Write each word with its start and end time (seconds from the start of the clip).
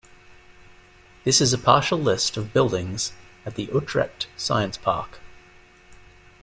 This 1.25 1.39
is 1.41 1.53
a 1.53 1.59
partial 1.59 1.99
list 1.99 2.35
of 2.35 2.53
buildings 2.53 3.13
at 3.45 3.53
the 3.53 3.65
Utrecht 3.71 4.25
Science 4.35 4.75
Park. 4.75 5.19